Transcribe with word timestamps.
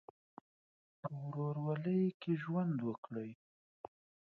په 1.01 1.09
ورورولۍ 1.31 2.03
کې 2.21 2.31
ژوند 2.41 2.77
وکړئ. 2.87 3.31